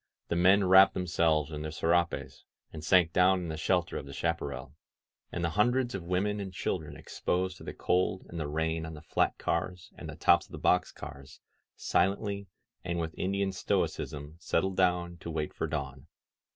[0.29, 4.13] The men wrapped themselves in their serapes and sank down in the shelter of the
[4.13, 4.73] chaparral;
[5.31, 8.83] and the hundreds of women and chil dren exposed to the cold and the rain
[8.87, 11.39] on the flat cars and the tops of the box cars
[11.75, 12.47] silently
[12.83, 16.07] and with Indian stoicism settled down to wait for dawn.